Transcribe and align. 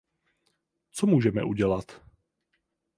Co 0.91 1.07
můžeme 1.07 1.43
udělat? 1.43 2.01